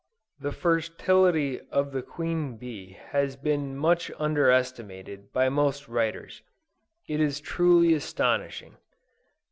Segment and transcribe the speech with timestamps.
[0.39, 6.41] The fertility of the queen bee has been much under estimated by most writers.
[7.07, 8.77] It is truly astonishing.